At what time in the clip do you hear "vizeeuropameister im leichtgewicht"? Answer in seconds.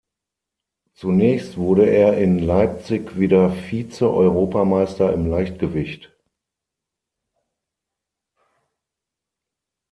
3.69-6.11